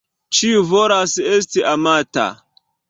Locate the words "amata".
1.77-2.29